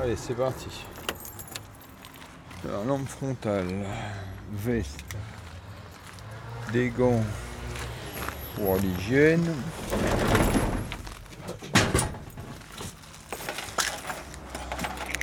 Allez, 0.00 0.14
c'est 0.14 0.34
parti. 0.34 0.68
Lampe 2.86 3.08
frontale, 3.08 3.66
veste, 4.52 5.00
des 6.72 6.90
gants 6.90 7.24
pour 8.54 8.76
l'hygiène. 8.76 9.52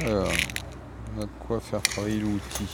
Alors, 0.02 0.28
on 1.16 1.22
a 1.22 1.26
de 1.26 1.30
quoi 1.48 1.62
faire 1.62 1.82
travailler 1.82 2.20
l'outil. 2.20 2.68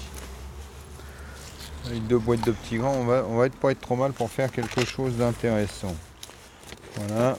Avec 1.86 2.08
deux 2.08 2.18
boîtes 2.18 2.46
de 2.46 2.52
petits 2.52 2.78
gants, 2.78 2.94
on 2.94 3.06
va, 3.06 3.26
on 3.28 3.38
va 3.38 3.46
être 3.46 3.56
pas 3.56 3.72
être 3.72 3.82
trop 3.82 3.96
mal 3.96 4.12
pour 4.14 4.32
faire 4.32 4.52
quelque 4.52 4.84
chose 4.86 5.18
d'intéressant. 5.18 5.96
Voilà. 6.96 7.38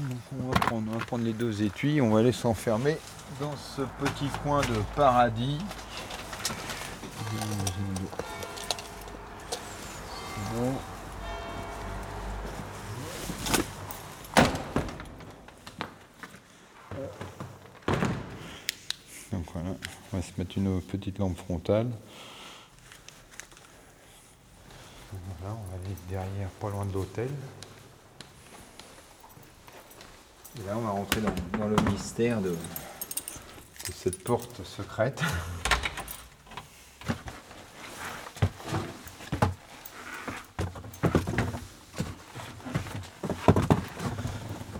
On 0.00 0.50
va, 0.50 0.98
prendre, 0.98 1.24
les 1.24 1.32
deux 1.32 1.62
étuis, 1.62 2.00
on 2.00 2.10
va 2.10 2.22
les 2.22 2.30
s'enfermer 2.30 2.96
dans 3.40 3.56
ce 3.56 3.82
petit 3.82 4.28
coin 4.44 4.60
de 4.60 4.76
paradis. 4.94 5.58
Donc 19.32 19.46
voilà, 19.52 19.70
on 20.12 20.16
va 20.16 20.22
se 20.22 20.30
mettre 20.38 20.56
une 20.56 20.80
petite 20.80 21.18
lampe 21.18 21.38
frontale. 21.38 21.90
Voilà, 25.40 25.56
on 25.56 25.70
va 25.70 25.84
aller 25.84 25.96
derrière, 26.08 26.48
pas 26.60 26.70
loin 26.70 26.84
de 26.84 26.92
l'hôtel. 26.92 27.28
Et 30.60 30.66
là, 30.66 30.76
on 30.76 30.80
va 30.80 30.90
rentrer 30.90 31.20
dans, 31.20 31.68
le 31.68 31.76
mystère 31.90 32.40
de, 32.40 32.54
cette 33.94 34.24
porte 34.24 34.64
secrète. 34.64 35.22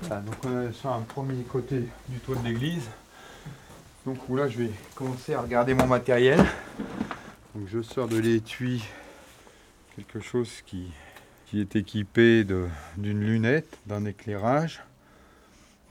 Donc 0.08 0.44
on 0.44 0.68
est 0.68 0.72
sur 0.72 0.90
un 0.90 1.02
premier 1.02 1.42
côté 1.44 1.84
du 2.08 2.18
toit 2.18 2.36
de 2.36 2.44
l'église. 2.44 2.88
Donc 4.04 4.16
où 4.28 4.36
là 4.36 4.48
je 4.48 4.58
vais 4.58 4.70
commencer 4.94 5.34
à 5.34 5.42
regarder 5.42 5.74
mon 5.74 5.86
matériel. 5.86 6.38
Donc 7.54 7.68
je 7.68 7.82
sors 7.82 8.08
de 8.08 8.18
l'étui 8.18 8.82
quelque 9.94 10.20
chose 10.20 10.62
qui, 10.66 10.90
qui 11.46 11.60
est 11.60 11.76
équipé 11.76 12.44
d'une 12.44 13.20
lunette, 13.20 13.78
d'un 13.86 14.04
éclairage, 14.06 14.82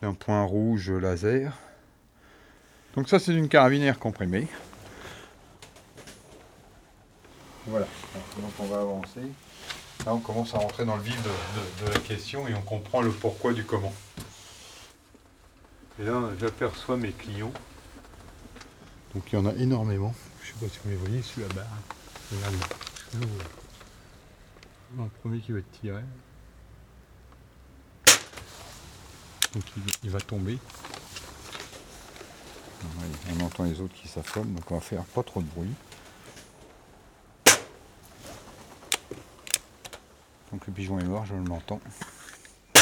d'un 0.01 0.13
point 0.13 0.43
rouge 0.43 0.91
laser. 0.91 1.53
Donc 2.95 3.09
ça 3.09 3.19
c'est 3.19 3.33
une 3.33 3.49
carabinière 3.49 3.99
comprimée. 3.99 4.47
Voilà, 7.67 7.87
donc 8.39 8.51
on 8.59 8.65
va 8.65 8.79
avancer. 8.81 9.21
Là 10.05 10.13
on 10.13 10.19
commence 10.19 10.53
à 10.53 10.59
rentrer 10.59 10.85
dans 10.85 10.95
le 10.95 11.01
vif 11.01 11.21
de, 11.23 11.91
la 11.91 11.99
question 11.99 12.47
et 12.47 12.53
on 12.53 12.61
comprend 12.61 13.01
le 13.01 13.11
pourquoi 13.11 13.53
du 13.53 13.63
comment. 13.63 13.93
Et 15.99 16.05
là 16.05 16.21
j'aperçois 16.39 16.97
mes 16.97 17.11
clients. 17.11 17.51
Donc 19.13 19.23
il 19.31 19.35
y 19.35 19.37
en 19.37 19.45
a 19.45 19.53
énormément. 19.55 20.13
Je 20.41 20.47
sais 20.47 20.59
pas 20.59 20.67
si 20.67 20.79
vous 20.83 20.89
les 20.91 20.95
voyez 20.95 21.21
sur 21.21 21.41
la 21.41 21.53
barre. 21.53 21.65
Regardez. 22.31 22.57
Là, 22.57 23.27
voilà. 23.27 25.05
Un 25.05 25.09
premier 25.21 25.39
qui 25.39 25.51
va 25.51 25.59
être 25.59 25.71
tiré. 25.71 26.01
Donc 29.57 29.65
il, 30.03 30.11
va 30.11 30.21
tomber. 30.21 30.59
On 33.35 33.43
entend 33.43 33.63
les 33.63 33.81
autres 33.81 33.95
qui 33.95 34.07
s'affolent, 34.07 34.53
donc 34.53 34.69
on 34.69 34.75
va 34.75 34.81
faire 34.81 35.03
pas 35.03 35.23
trop 35.23 35.41
de 35.41 35.47
bruit. 35.47 35.73
Donc 40.51 40.67
le 40.67 40.73
pigeon 40.73 40.99
est 40.99 41.05
mort, 41.05 41.25
je 41.25 41.33
l'entends. 41.33 41.81
Euh, 42.77 42.81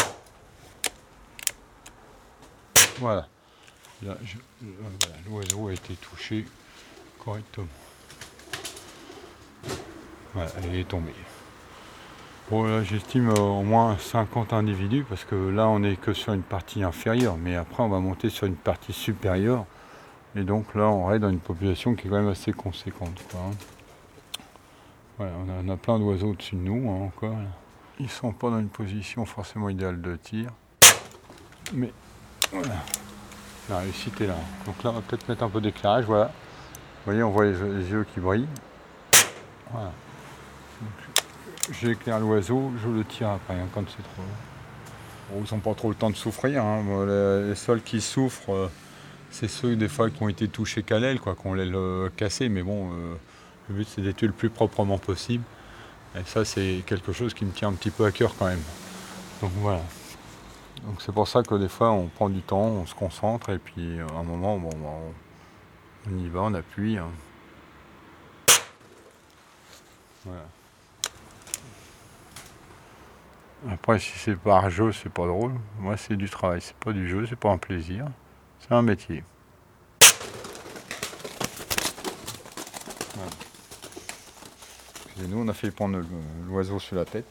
voilà, 2.99 3.29
l'oiseau 5.25 5.69
a 5.69 5.73
été 5.73 5.95
touché 5.95 6.45
correctement. 7.23 7.67
Voilà, 10.33 10.51
il 10.65 10.75
est 10.75 10.89
tombé. 10.89 11.13
Bon, 12.51 12.83
j'estime 12.83 13.29
euh, 13.29 13.39
au 13.39 13.63
moins 13.63 13.97
50 13.97 14.53
individus 14.53 15.03
parce 15.09 15.23
que 15.25 15.33
là, 15.33 15.67
on 15.67 15.79
n'est 15.79 15.95
que 15.95 16.13
sur 16.13 16.31
une 16.33 16.43
partie 16.43 16.83
inférieure, 16.83 17.37
mais 17.37 17.55
après, 17.55 17.81
on 17.81 17.89
va 17.89 17.99
monter 17.99 18.29
sur 18.29 18.45
une 18.45 18.55
partie 18.55 18.93
supérieure. 18.93 19.65
Et 20.35 20.43
donc 20.43 20.75
là, 20.75 20.83
on 20.83 21.05
reste 21.05 21.21
dans 21.21 21.31
une 21.31 21.39
population 21.39 21.95
qui 21.95 22.05
est 22.05 22.09
quand 22.09 22.17
même 22.17 22.27
assez 22.27 22.53
conséquente. 22.53 23.19
hein. 23.35 23.51
On 25.19 25.69
a, 25.71 25.77
plein 25.77 25.97
d'oiseaux 25.97 26.31
au-dessus 26.31 26.55
de 26.55 26.61
nous 26.61 26.91
hein, 26.91 27.05
encore. 27.05 27.35
Ils 27.99 28.09
sont 28.09 28.31
pas 28.31 28.51
dans 28.51 28.59
une 28.59 28.69
position 28.69 29.25
forcément 29.25 29.69
idéale 29.69 29.99
de 30.01 30.15
tir. 30.17 30.51
Mais 31.73 31.91
voilà. 32.51 32.75
La 33.69 33.79
réussite 33.79 34.21
est 34.21 34.27
là. 34.27 34.35
Donc 34.67 34.83
là, 34.83 34.91
on 34.91 34.93
va 34.93 35.01
peut-être 35.01 35.27
mettre 35.27 35.41
un 35.41 35.49
peu 35.49 35.61
d'éclairage. 35.61 36.05
Voilà. 36.05 36.25
Vous 36.25 37.11
voyez, 37.11 37.23
on 37.23 37.31
voit 37.31 37.45
les, 37.45 37.53
yeux 37.53 38.05
qui 38.13 38.19
brillent. 38.19 38.47
Voilà. 39.71 39.91
J'éclaire 41.71 42.19
l'oiseau, 42.19 42.71
je 42.83 42.89
le 42.89 43.03
tire 43.03 43.29
après 43.29 43.55
hein, 43.55 43.67
quand 43.73 43.83
c'est 43.89 44.03
trop. 44.03 44.23
Ils 45.35 45.53
n'ont 45.53 45.59
pas 45.59 45.73
trop 45.73 45.89
le 45.89 45.95
temps 45.95 46.11
de 46.11 46.15
souffrir. 46.15 46.63
hein. 46.63 46.83
Les, 47.47 47.55
seuls 47.55 47.81
qui 47.81 47.99
souffrent, 48.01 48.53
euh, 48.53 48.71
c'est 49.31 49.47
ceux 49.47 49.75
des 49.75 49.87
fois 49.87 50.09
qui 50.11 50.21
ont 50.21 50.29
été 50.29 50.47
touchés 50.47 50.83
qu'à 50.83 50.99
l'aile, 50.99 51.19
quoi, 51.19 51.33
qu'on 51.33 51.55
l'aile 51.55 51.75
euh, 51.75 52.09
cassé. 52.15 52.47
Mais 52.49 52.61
bon, 52.61 52.91
euh, 52.93 53.15
le 53.69 53.75
but 53.75 53.87
c'est 53.87 54.01
d'être 54.01 54.21
le 54.21 54.31
plus 54.31 54.49
proprement 54.51 54.99
possible. 54.99 55.43
Et 56.15 56.23
ça, 56.25 56.45
c'est 56.45 56.83
quelque 56.85 57.11
chose 57.11 57.33
qui 57.33 57.43
me 57.45 57.51
tient 57.51 57.69
un 57.69 57.73
petit 57.73 57.89
peu 57.91 58.05
à 58.05 58.11
cœur 58.11 58.35
quand 58.37 58.45
même. 58.45 58.61
Donc 59.41 59.51
voilà. 59.55 59.81
Donc 60.85 61.01
c'est 61.01 61.11
pour 61.11 61.27
ça 61.27 61.41
que 61.41 61.55
des 61.55 61.67
fois 61.69 61.91
on 61.91 62.07
prend 62.07 62.29
du 62.29 62.41
temps, 62.41 62.61
on 62.67 62.85
se 62.85 62.93
concentre 62.93 63.49
et 63.49 63.57
puis 63.57 63.99
à 63.99 64.19
un 64.19 64.23
moment 64.23 64.57
bon, 64.57 64.69
bah, 64.69 64.89
on, 66.07 66.11
on 66.13 66.17
y 66.19 66.29
va, 66.29 66.41
on 66.43 66.53
appuie. 66.53 66.97
hein. 66.97 67.09
Voilà. 70.25 70.45
Après 73.71 73.99
si 73.99 74.17
c'est 74.17 74.35
par 74.35 74.69
jeu 74.69 74.91
c'est 74.91 75.09
pas 75.09 75.25
drôle. 75.25 75.53
Moi 75.79 75.97
c'est 75.97 76.15
du 76.15 76.29
travail, 76.29 76.61
c'est 76.61 76.75
pas 76.77 76.93
du 76.93 77.07
jeu, 77.07 77.25
c'est 77.27 77.35
pas 77.35 77.49
un 77.49 77.57
plaisir. 77.57 78.05
C'est 78.59 78.73
un 78.73 78.81
métier. 78.81 79.23
Nous 85.27 85.37
on 85.37 85.47
a 85.47 85.53
fait 85.53 85.71
prendre 85.71 86.01
l'oiseau 86.47 86.79
sur 86.79 86.95
la 86.95 87.05
tête. 87.05 87.25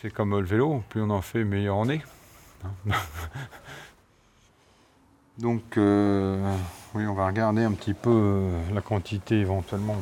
C'est 0.00 0.12
comme 0.12 0.38
le 0.38 0.44
vélo, 0.44 0.82
plus 0.88 1.02
on 1.02 1.10
en 1.10 1.22
fait, 1.22 1.44
meilleur 1.44 1.76
on 1.76 1.88
est. 1.88 2.02
Donc, 5.38 5.78
euh, 5.78 6.56
oui, 6.94 7.06
on 7.06 7.14
va 7.14 7.26
regarder 7.26 7.62
un 7.62 7.72
petit 7.72 7.94
peu 7.94 8.10
euh, 8.10 8.72
la 8.72 8.80
quantité 8.80 9.40
éventuellement. 9.40 9.96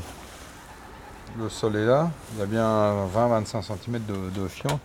Le 1.38 1.48
sol 1.48 1.76
est 1.76 1.86
là, 1.86 2.10
il 2.34 2.40
y 2.40 2.42
a 2.42 2.46
bien 2.46 3.06
20-25 3.06 3.62
cm 3.62 4.00
de, 4.34 4.48
fiente, 4.48 4.80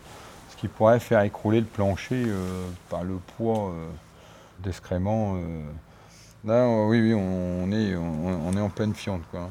ce 0.49 0.55
qui 0.55 0.67
pourrait 0.67 0.99
faire 0.99 1.21
écrouler 1.21 1.59
le 1.59 1.65
plancher 1.65 2.23
euh, 2.27 2.67
par 2.89 3.03
le 3.03 3.17
poids 3.35 3.69
euh, 3.71 3.87
euh. 4.65 5.63
Là, 6.45 6.53
euh, 6.53 6.85
oui, 6.87 7.01
oui, 7.01 7.13
on, 7.13 7.71
est, 7.71 8.59
en 8.61 8.69
pleine 8.69 8.93
fiente. 8.95 9.23
Quoi. 9.29 9.49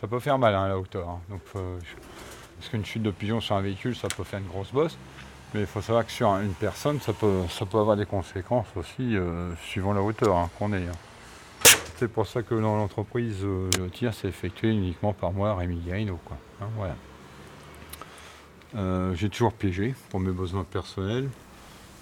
Ça 0.00 0.08
peut 0.08 0.18
faire 0.18 0.38
mal 0.38 0.54
hein, 0.54 0.64
à 0.64 0.68
la 0.68 0.78
hauteur. 0.78 1.08
hein. 1.08 1.20
Donc, 1.28 1.42
euh, 1.56 1.78
parce 2.58 2.70
qu'une 2.70 2.84
chute 2.84 3.02
de 3.02 3.10
pigeon 3.12 3.40
sur 3.40 3.54
un 3.54 3.60
véhicule, 3.60 3.94
ça 3.94 4.08
peut 4.08 4.24
faire 4.24 4.40
une 4.40 4.48
grosse 4.48 4.72
bosse. 4.72 4.98
Mais 5.54 5.60
il 5.60 5.66
faut 5.66 5.80
savoir 5.80 6.04
que 6.04 6.12
sur 6.12 6.28
un- 6.28 6.42
une 6.42 6.54
personne, 6.54 7.00
ça 7.00 7.12
peut, 7.12 7.42
avoir 7.74 7.96
des 7.96 8.06
conséquences 8.06 8.68
aussi, 8.76 9.16
suivant 9.64 9.92
la 9.92 10.02
hauteur 10.02 10.36
hein, 10.36 10.50
qu'on 10.58 10.72
est. 10.72 10.86
hein. 10.88 11.09
C'est 12.00 12.08
pour 12.08 12.26
ça 12.26 12.42
que 12.42 12.54
dans 12.54 12.78
l'entreprise, 12.78 13.40
euh, 13.44 13.68
le 13.78 13.90
tir, 13.90 14.14
c'est 14.14 14.26
effectué 14.26 14.70
uniquement 14.70 15.12
par 15.12 15.32
moi, 15.32 15.54
Rémi 15.54 15.76
Guérino. 15.76 16.18
Hein, 16.62 16.66
voilà. 16.74 16.96
Euh, 18.74 19.14
J'ai 19.14 19.28
toujours 19.28 19.52
piégé 19.52 19.94
pour 20.08 20.18
mes 20.18 20.32
besoins 20.32 20.64
personnels. 20.64 21.28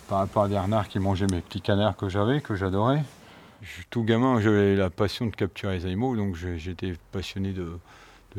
Par 0.06 0.19
rapport 0.19 0.45
à 0.45 0.49
des 0.49 0.56
renards 0.56 0.87
qui 0.87 1.00
mangeaient 1.00 1.27
mes 1.27 1.41
petits 1.41 1.61
canards 1.61 1.97
que 1.97 2.09
j'avais, 2.09 2.41
que 2.41 2.55
j'adorais. 2.55 3.03
Tout 3.91 4.05
gamin, 4.05 4.41
j'avais 4.41 4.77
la 4.77 4.89
passion 4.89 5.27
de 5.27 5.35
capturer 5.35 5.79
les 5.79 5.87
animaux, 5.87 6.15
donc 6.15 6.37
j'étais 6.37 6.93
passionné 7.11 7.53
de, 7.53 7.77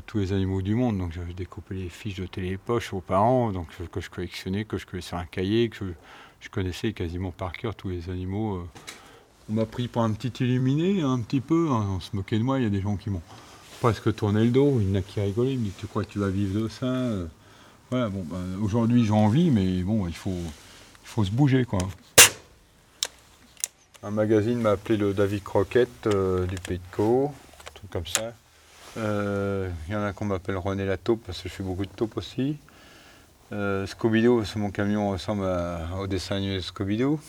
tous 0.06 0.20
les 0.20 0.32
animaux 0.32 0.62
du 0.62 0.76
monde. 0.76 0.98
Donc 0.98 1.12
j'avais 1.12 1.34
découpé 1.34 1.76
les 1.76 1.90
fiches 1.90 2.22
de 2.22 2.26
télépoche 2.26 2.94
aux 2.94 3.02
parents, 3.02 3.52
donc 3.52 3.68
que 3.92 4.00
je 4.00 4.10
collectionnais, 4.10 4.64
que 4.64 4.78
je 4.78 4.86
connaissais 4.86 5.10
sur 5.10 5.18
un 5.18 5.26
cahier, 5.26 5.68
que 5.68 5.76
je, 5.76 5.92
je 6.40 6.50
connaissais 6.50 6.94
quasiment 6.94 7.32
par 7.32 7.52
cœur 7.52 7.76
tous 7.76 7.90
les 7.90 8.10
animaux. 8.10 8.60
euh. 8.60 8.68
On 9.50 9.54
m'a 9.54 9.66
pris 9.66 9.88
pour 9.88 10.04
un 10.04 10.12
petit 10.12 10.44
illuminé, 10.44 11.02
un 11.02 11.20
petit 11.20 11.42
peu, 11.42 11.70
hein, 11.72 11.86
on 11.98 12.00
se 12.00 12.16
moquait 12.16 12.38
de 12.38 12.44
moi, 12.44 12.60
il 12.60 12.64
y 12.64 12.68
a 12.68 12.70
des 12.70 12.82
gens 12.82 12.98
qui 12.98 13.10
m'ont 13.10 13.22
presque 13.82 14.14
tourné 14.16 14.44
le 14.44 14.52
dos, 14.52 14.80
il 14.80 14.90
y 14.90 14.92
en 14.92 14.96
a 14.96 15.02
qui 15.02 15.20
rigolaient, 15.20 15.54
ils 15.54 15.60
me 15.60 15.64
disaient 15.64 15.76
tu 15.80 15.88
crois 15.88 16.04
que 16.04 16.12
tu 16.12 16.20
vas 16.20 16.30
vivre 16.30 16.62
de 16.62 16.68
ça 16.68 16.86
euh 16.86 17.26
Voilà, 17.90 18.10
bon, 18.10 18.24
ben, 18.30 18.62
aujourd'hui 18.62 19.06
j'ai 19.06 19.12
envie, 19.12 19.50
mais 19.50 19.82
bon, 19.82 20.08
il 20.08 20.14
faut, 20.14 20.30
il 20.30 21.08
faut 21.08 21.24
se 21.24 21.32
bouger 21.32 21.66
quoi. 21.66 21.80
Un 24.04 24.12
magazine 24.12 24.62
m'a 24.62 24.72
appelé 24.72 24.98
le 24.98 25.14
David 25.14 25.44
Croquette 25.44 26.08
euh, 26.08 26.46
du 26.46 26.56
Pays 26.56 26.78
de 26.78 26.96
Caux, 26.96 27.34
un 27.68 27.72
truc 27.74 27.90
comme 27.90 28.08
ça. 28.08 28.34
Euh, 28.98 29.70
Il 29.88 29.94
y 29.94 29.96
en 29.96 30.04
a 30.04 30.14
qu'on 30.14 30.26
m'appelle 30.26 30.58
René 30.58 30.86
la 30.86 30.98
taupe 30.98 31.24
parce 31.26 31.42
que 31.42 31.50
je 31.50 31.54
fais 31.56 31.64
beaucoup 31.64 31.86
de 31.86 31.92
taupes 31.92 32.16
aussi. 32.18 32.58
Euh, 33.52 33.88
Scooby-Doo, 33.88 34.38
parce 34.38 34.54
que 34.54 34.60
mon 34.60 34.70
camion 34.70 35.10
ressemble 35.10 35.46
au 36.00 36.06
dessin 36.06 36.40
de 36.40 36.60
Scooby-Doo. 36.60 37.20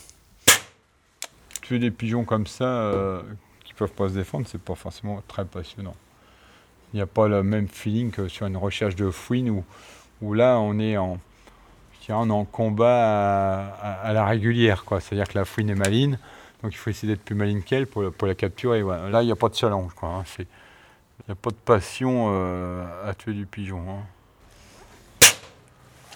Des 1.78 1.90
pigeons 1.92 2.24
comme 2.24 2.46
ça 2.46 2.64
euh, 2.64 3.22
qui 3.64 3.74
peuvent 3.74 3.92
pas 3.92 4.08
se 4.08 4.14
défendre, 4.14 4.46
c'est 4.48 4.60
pas 4.60 4.74
forcément 4.74 5.22
très 5.28 5.44
passionnant. 5.44 5.94
Il 6.92 6.96
n'y 6.96 7.00
a 7.00 7.06
pas 7.06 7.28
le 7.28 7.44
même 7.44 7.68
feeling 7.68 8.10
que 8.10 8.26
sur 8.26 8.46
une 8.46 8.56
recherche 8.56 8.96
de 8.96 9.10
fouine 9.10 9.62
où, 10.20 10.34
là 10.34 10.58
on 10.58 10.80
est 10.80 10.96
en, 10.96 11.18
combat 12.50 13.68
à, 14.02 14.12
la 14.12 14.24
régulière. 14.26 14.84
C'est-à-dire 14.88 15.28
que 15.28 15.38
la 15.38 15.44
fouine 15.44 15.70
est 15.70 15.76
maligne, 15.76 16.18
donc 16.62 16.72
il 16.72 16.76
faut 16.76 16.90
essayer 16.90 17.12
d'être 17.12 17.24
plus 17.24 17.36
maligne 17.36 17.62
qu'elle 17.62 17.86
pour, 17.86 18.02
la 18.02 18.34
capturer. 18.34 18.82
Là, 18.82 19.22
il 19.22 19.26
n'y 19.26 19.32
a 19.32 19.36
pas 19.36 19.48
de 19.48 19.54
challenge. 19.54 19.94
quoi, 19.94 20.08
hein. 20.08 20.24
Il 20.38 20.46
n'y 21.28 21.32
a 21.32 21.36
pas 21.36 21.50
de 21.50 21.56
passion 21.56 22.30
euh, 22.30 23.08
à 23.08 23.14
tuer 23.14 23.34
du 23.34 23.46
pigeon. 23.46 23.84
hein. 23.88 25.26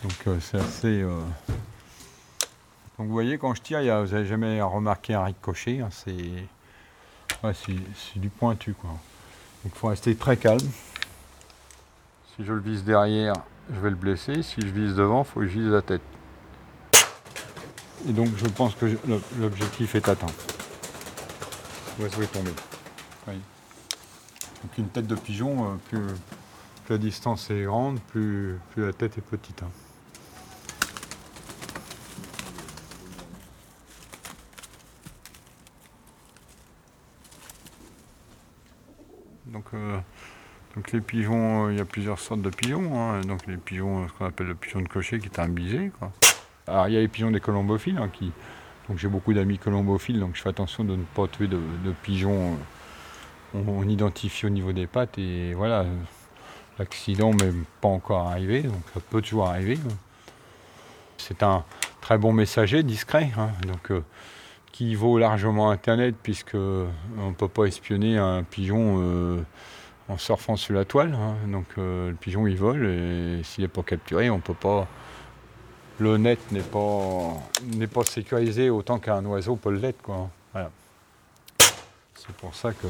Donc 0.03 0.15
euh, 0.27 0.39
c'est 0.41 0.59
assez. 0.59 1.05
Donc 2.99 3.09
vous 3.09 3.13
voyez, 3.13 3.39
quand 3.39 3.55
je 3.55 3.63
tire, 3.63 3.79
vous 3.81 4.13
n'avez 4.13 4.27
jamais 4.27 4.61
remarqué 4.63 5.15
un 5.15 5.25
ricochet. 5.25 5.81
hein, 5.81 5.89
c'est 7.53 8.19
du 8.21 8.29
pointu. 8.29 8.75
Quoi. 8.75 8.91
Donc 8.91 9.73
il 9.75 9.79
faut 9.79 9.89
rester 9.89 10.15
très 10.15 10.37
calme. 10.37 10.61
Si 12.37 12.45
je 12.45 12.53
le 12.53 12.61
vise 12.61 12.85
derrière, 12.85 13.35
je 13.73 13.81
vais 13.81 13.91
le 13.91 13.97
blesser. 13.97 14.43
Si 14.43 14.61
je 14.61 14.67
vise 14.69 14.95
devant, 14.95 15.23
il 15.23 15.27
faut 15.27 15.41
que 15.41 15.47
je 15.47 15.59
vise 15.59 15.69
la 15.69 15.83
tête. 15.83 16.03
Et 18.09 18.13
donc 18.13 18.29
je 18.37 18.47
pense 18.47 18.75
que 18.75 18.87
je- 18.89 18.97
l'ob- 19.09 19.23
l'objectif 19.41 19.95
est 19.95 20.09
atteint. 20.09 20.27
L'oiseau 21.99 22.23
est 22.23 22.27
tombé? 22.33 22.51
Oui. 23.29 23.35
Donc 24.63 24.79
une 24.79 24.89
tête 24.89 25.07
de 25.07 25.15
pigeon, 25.15 25.65
euh, 25.65 25.75
plus, 25.89 26.01
la 26.91 26.99
distance 26.99 27.51
est 27.51 27.65
grande, 27.65 28.01
plus, 28.01 28.59
plus 28.73 28.87
la 28.87 28.93
tête 28.93 29.17
est 29.19 29.23
petite. 29.23 29.63
hein. 29.63 29.71
Donc, 39.55 39.67
euh, 39.73 39.99
donc 40.75 40.91
les 40.91 41.01
pigeons, 41.01 41.67
euh, 41.67 41.73
il 41.73 41.79
y 41.79 41.81
a 41.81 41.85
plusieurs 41.85 42.19
sortes 42.19 42.43
de 42.43 42.51
pigeons. 42.51 43.01
hein. 43.01 43.21
Donc 43.21 43.47
les 43.47 43.57
pigeons, 43.57 44.09
ce 44.09 44.13
qu'on 44.13 44.27
appelle 44.27 44.49
le 44.49 44.57
pigeon 44.57 44.81
de 44.81 44.89
cocher, 44.89 45.21
qui 45.21 45.27
est 45.27 45.39
un 45.39 45.49
bisé. 45.49 45.93
Alors 46.67 46.89
il 46.89 46.95
y 46.95 46.97
a 46.97 47.01
les 47.01 47.09
pigeons 47.09 47.31
des 47.31 47.41
colombophiles, 47.41 47.99
hein, 47.99 48.11
donc 48.89 48.99
j'ai 48.99 49.09
beaucoup 49.09 49.33
d'amis 49.33 49.59
colombophiles, 49.59 50.19
donc 50.19 50.35
je 50.35 50.43
fais 50.43 50.49
attention 50.49 50.83
de 50.83 50.97
ne 50.97 51.05
pas 51.05 51.29
tuer 51.29 51.47
de, 51.47 51.59
pigeons. 52.03 52.59
euh, 53.55 53.63
On, 53.67 53.89
identifie 53.89 54.47
au 54.47 54.51
niveau 54.51 54.73
des 54.73 54.89
pattes 54.89 55.17
et 55.19 55.55
voilà, 55.55 55.87
l'accident 56.79 57.31
n'est 57.33 57.53
pas 57.81 57.89
encore 57.89 58.29
arrivé, 58.29 58.63
donc 58.63 58.83
ça 58.93 59.01
peut 59.01 59.23
toujours 59.23 59.47
arriver. 59.47 59.79
C'est 61.19 61.45
un 61.45 61.65
très 62.01 62.19
bon 62.19 62.33
messager, 62.33 62.83
discret, 62.83 63.31
hein, 63.39 63.51
donc 63.67 63.93
qui 64.75 64.97
vaut 64.97 65.19
largement 65.19 65.71
Internet 65.71 66.17
puisque 66.21 66.57
euh, 66.57 66.89
on 67.21 67.29
ne 67.29 67.35
peut 67.35 67.47
pas 67.47 67.67
espionner 67.67 68.19
un 68.19 68.43
pigeon 68.43 68.97
euh, 68.99 69.41
en 70.09 70.19
surfant 70.19 70.57
sur 70.57 70.75
la 70.75 70.85
toile. 70.85 71.15
hein. 71.15 71.37
Donc 71.47 71.67
euh, 71.79 72.09
le 72.11 72.17
pigeon 72.17 72.49
il 72.49 72.57
vole 72.57 72.85
et 72.85 73.41
s'il 73.45 73.63
n'est 73.63 73.69
pas 73.69 73.85
capturé, 73.85 74.31
on 74.31 74.41
peut 74.41 74.53
pas. 74.53 74.89
Le 76.01 76.17
net 76.19 76.41
n'est 76.51 76.59
pas 76.59 77.35
n'est 77.77 77.87
pas 77.87 78.03
sécurisé 78.03 78.69
autant 78.69 78.99
qu'un 78.99 79.25
oiseau 79.27 79.55
peut 79.55 79.71
l'être. 79.71 80.11
C'est 82.17 82.35
pour 82.39 82.53
ça 82.53 82.73
que 82.73 82.89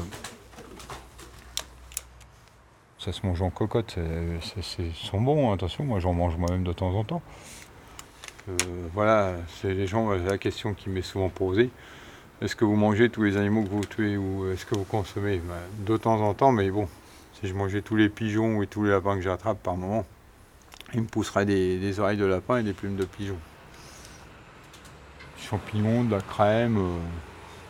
ça 2.97 3.11
se 3.13 3.23
mange 3.27 3.43
en 3.43 3.51
cocotte. 3.51 3.99
c'est- 4.63 4.91
sont 4.95 5.21
bons, 5.21 5.51
hein, 5.51 5.53
attention. 5.53 5.83
Moi 5.83 5.99
j'en 5.99 6.13
mange 6.13 6.35
moi-même 6.35 6.63
de 6.63 6.73
temps 6.73 6.95
en 6.95 7.03
temps. 7.03 7.21
Euh, 8.47 8.53
voilà, 8.93 9.35
c'est 9.59 9.73
les 9.73 9.87
gens, 9.87 10.11
euh, 10.11 10.19
la 10.23 10.37
question 10.37 10.73
qui 10.73 10.89
m'est 10.89 11.01
souvent 11.01 11.29
posée. 11.29 11.69
Est-ce 12.41 12.55
que 12.55 12.65
vous 12.65 12.75
mangez 12.75 13.09
tous 13.09 13.23
les 13.23 13.37
animaux 13.37 13.63
que 13.63 13.69
vous 13.69 13.85
tuez 13.85 14.17
ou 14.17 14.51
est-ce 14.51 14.65
que 14.65 14.75
vous 14.75 14.83
consommez? 14.83 15.37
Ben, 15.37 15.55
De 15.85 15.97
temps 15.97 16.21
en 16.21 16.33
temps, 16.33 16.51
mais 16.51 16.69
bon, 16.69 16.87
si 17.39 17.47
je 17.47 17.53
mangeais 17.53 17.81
tous 17.81 17.95
les 17.95 18.09
pigeons 18.09 18.61
et 18.61 18.67
tous 18.67 18.83
les 18.83 18.91
lapins 18.91 19.15
que 19.15 19.21
j'attrape 19.21 19.61
par 19.63 19.77
moment, 19.77 20.05
il 20.93 21.01
me 21.01 21.07
pousserait 21.07 21.45
des, 21.45 21.99
oreilles 21.99 22.17
de 22.17 22.25
lapin 22.25 22.57
et 22.57 22.63
des 22.63 22.73
plumes 22.73 22.97
de 22.97 23.05
pigeon. 23.05 23.37
Champignons, 25.39 26.03
de 26.03 26.11
la 26.11 26.21
crème, 26.21 26.77
euh, 26.77 26.99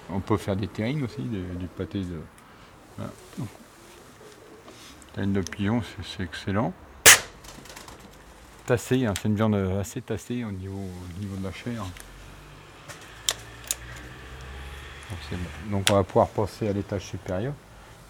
on 0.09 0.19
peut 0.19 0.37
faire 0.37 0.55
des 0.55 0.67
terrines 0.67 1.03
aussi, 1.03 1.21
du 1.21 1.67
pâté 1.67 1.99
de. 1.99 2.19
Voilà. 2.97 3.11
Donc, 3.37 3.47
terrine 5.13 5.33
de 5.33 5.41
pigeon, 5.41 5.81
c'est 6.03 6.23
excellent. 6.23 6.73
Hein, 8.67 8.77
c'est 8.77 9.25
une 9.25 9.35
viande 9.35 9.55
assez 9.79 10.01
tassée 10.01 10.43
au 10.43 10.51
niveau, 10.51 10.77
au 10.79 11.19
niveau 11.19 11.35
de 11.37 11.43
la 11.43 11.51
chair. 11.51 11.83
Donc, 15.67 15.85
on 15.91 15.93
va 15.93 16.03
pouvoir 16.03 16.27
passer 16.29 16.67
à 16.67 16.73
l'étage 16.73 17.03
supérieur. 17.03 17.53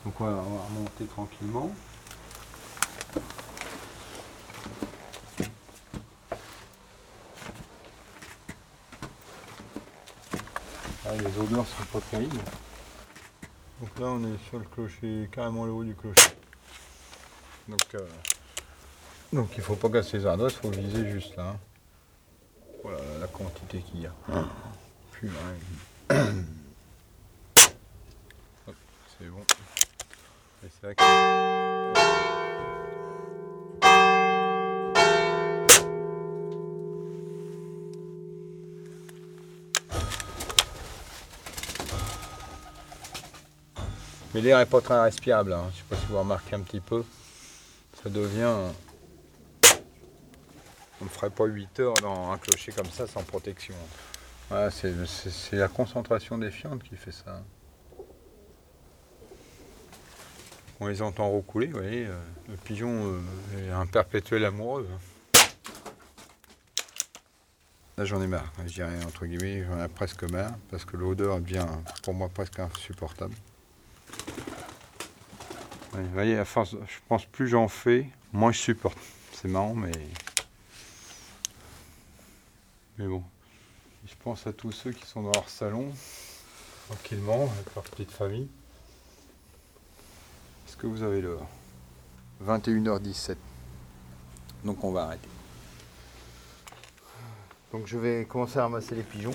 Donc 0.05 0.21
on 0.21 0.25
va, 0.25 0.31
on 0.31 0.55
va 0.55 0.63
remonter 0.63 1.05
tranquillement. 1.05 1.71
Ah, 11.05 11.15
les 11.17 11.37
odeurs 11.39 11.65
sont 11.65 11.85
pas 11.91 11.99
terribles. 12.11 12.37
Donc 13.81 13.99
là 13.99 14.05
on 14.07 14.23
est 14.23 14.37
sur 14.47 14.59
le 14.59 14.65
clocher, 14.65 15.27
carrément 15.31 15.65
le 15.65 15.71
haut 15.71 15.83
du 15.83 15.95
clocher. 15.95 16.29
Donc, 17.67 17.95
euh, 17.95 18.07
donc 19.35 19.49
il 19.57 19.61
faut 19.63 19.75
pas 19.75 19.89
casser 19.89 20.17
les 20.19 20.25
ardoises, 20.25 20.53
il 20.53 20.59
faut 20.59 20.69
viser 20.69 21.09
juste 21.11 21.35
là. 21.35 21.43
hein. 21.49 21.57
Voilà 22.83 22.99
la 23.19 23.27
quantité 23.27 23.79
qu'il 23.79 24.01
y 24.01 24.05
a. 24.05 24.11
Puis, 25.11 25.27
ouais. 25.27 26.15
Hop, 28.67 28.75
c'est 29.17 29.25
bon. 29.27 29.41
Et 30.63 30.69
c'est 30.81 30.87
là 30.87 30.93
que- 30.95 31.03
Mais 44.33 44.41
l'air 44.41 44.59
est 44.59 44.65
pas 44.65 44.81
très 44.81 44.99
respirable. 45.01 45.53
hein. 45.53 45.65
Je 45.73 45.77
sais 45.77 45.83
pas 45.89 45.95
si 45.95 46.05
vous 46.09 46.19
remarquez 46.19 46.55
un 46.55 46.59
petit 46.61 46.79
peu. 46.79 47.03
Ça 48.03 48.09
devient. 48.09 48.53
On 51.01 51.05
ne 51.05 51.09
ferait 51.09 51.29
pas 51.29 51.45
8 51.45 51.79
heures 51.81 51.93
dans 51.95 52.31
un 52.31 52.37
clocher 52.37 52.71
comme 52.71 52.89
ça 52.89 53.05
sans 53.07 53.23
protection. 53.23 53.75
C'est 54.69 55.57
la 55.57 55.67
concentration 55.67 56.37
des 56.37 56.51
fientes 56.51 56.83
qui 56.83 56.95
fait 56.95 57.11
ça. 57.11 57.43
On 60.79 60.87
les 60.87 61.01
entend 61.01 61.29
roucouler, 61.29 61.67
vous 61.67 61.79
voyez. 61.79 62.05
euh, 62.05 62.17
Le 62.49 62.57
pigeon 62.57 62.89
euh, 63.05 63.19
est 63.67 63.71
un 63.71 63.85
perpétuel 63.85 64.43
amoureux. 64.45 64.87
Là 67.97 68.03
j'en 68.03 68.21
ai 68.21 68.27
marre, 68.27 68.51
je 68.67 68.73
dirais 68.73 69.03
entre 69.05 69.25
guillemets, 69.25 69.63
j'en 69.63 69.81
ai 69.81 69.87
presque 69.87 70.23
marre, 70.23 70.51
parce 70.69 70.83
que 70.83 70.97
l'odeur 70.97 71.39
devient 71.39 71.65
pour 72.03 72.13
moi 72.13 72.27
presque 72.27 72.59
insupportable. 72.59 73.33
Vous 75.93 76.09
voyez, 76.11 76.37
à 76.37 76.43
force, 76.43 76.71
je 76.71 76.97
pense 77.07 77.25
plus 77.25 77.47
j'en 77.47 77.69
fais, 77.69 78.09
moins 78.33 78.51
je 78.51 78.59
supporte. 78.59 78.97
C'est 79.31 79.47
marrant, 79.47 79.73
mais. 79.75 79.93
Mais 82.97 83.07
bon. 83.07 83.23
Je 84.07 84.13
pense 84.23 84.45
à 84.45 84.53
tous 84.53 84.71
ceux 84.71 84.91
qui 84.91 85.05
sont 85.05 85.23
dans 85.23 85.31
leur 85.31 85.49
salon, 85.49 85.91
tranquillement, 86.87 87.49
avec 87.51 87.73
leur 87.73 87.83
petite 87.83 88.11
famille. 88.11 88.47
Est-ce 90.67 90.77
que 90.77 90.85
vous 90.85 91.01
avez 91.01 91.21
l'heure 91.21 91.45
21h17. 92.43 93.35
Donc 94.63 94.83
on 94.83 94.91
va 94.91 95.05
arrêter. 95.05 95.29
Donc 97.71 97.87
je 97.87 97.97
vais 97.97 98.25
commencer 98.25 98.59
à 98.59 98.63
ramasser 98.63 98.95
les 98.95 99.03
pigeons. 99.03 99.33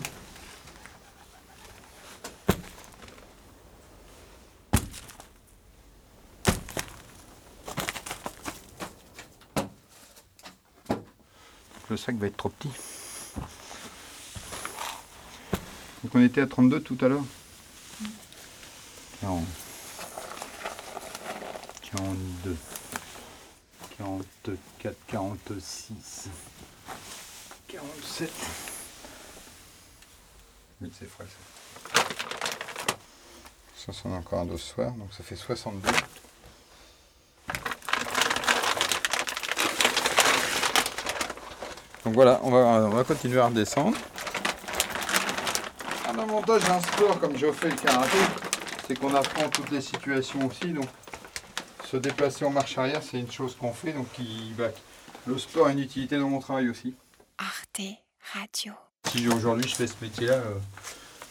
Le 11.88 11.96
sac 11.96 12.14
va 12.16 12.28
être 12.28 12.36
trop 12.36 12.50
petit. 12.50 12.70
Donc 16.12 16.22
on 16.22 16.24
était 16.24 16.40
à 16.40 16.46
32 16.46 16.80
tout 16.80 16.98
à 17.02 17.08
l'heure 17.08 17.24
40. 19.20 19.44
42. 21.92 22.56
43. 23.98 24.24
44, 24.82 24.96
46, 25.08 26.28
47. 27.68 28.32
Oui, 30.80 30.90
c'est 30.98 31.06
frais 31.06 31.26
ça. 31.26 32.04
Ça, 33.76 33.92
c'en 33.92 34.12
encore 34.12 34.40
un 34.40 34.46
de 34.46 34.56
ce 34.56 34.72
soir, 34.72 34.92
donc 34.92 35.12
ça 35.12 35.22
fait 35.22 35.36
62. 35.36 35.86
Donc 42.04 42.14
voilà, 42.14 42.40
on 42.42 42.50
va, 42.50 42.58
on 42.58 42.90
va 42.90 43.04
continuer 43.04 43.38
à 43.38 43.46
redescendre. 43.46 43.96
Un 46.10 46.18
avantage 46.18 46.64
d'un 46.64 46.80
sport 46.80 47.20
comme 47.20 47.36
j'ai 47.36 47.52
fait 47.52 47.70
le 47.70 47.76
karaté, 47.76 48.18
c'est 48.86 48.98
qu'on 48.98 49.14
apprend 49.14 49.48
toutes 49.48 49.70
les 49.70 49.80
situations 49.80 50.44
aussi. 50.44 50.72
Donc 50.72 50.88
se 51.84 51.96
déplacer 51.96 52.44
en 52.44 52.50
marche 52.50 52.76
arrière, 52.78 53.00
c'est 53.00 53.20
une 53.20 53.30
chose 53.30 53.54
qu'on 53.54 53.72
fait. 53.72 53.92
Donc 53.92 54.08
il 54.18 54.52
va... 54.54 54.68
le 55.26 55.38
sport 55.38 55.68
a 55.68 55.70
une 55.70 55.78
utilité 55.78 56.18
dans 56.18 56.28
mon 56.28 56.40
travail 56.40 56.68
aussi. 56.68 56.94
Arte 57.38 57.82
Radio. 58.34 58.72
Si 59.08 59.28
aujourd'hui 59.28 59.68
je 59.68 59.76
fais 59.76 59.86
ce 59.86 59.94
métier-là, 60.02 60.34
euh, 60.34 60.54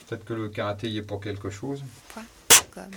peut-être 0.08 0.24
que 0.24 0.34
le 0.34 0.48
karaté 0.48 0.90
y 0.90 0.98
est 0.98 1.02
pour 1.02 1.20
quelque 1.20 1.50
chose. 1.50 1.84
Point 2.14 2.24
com. 2.72 2.92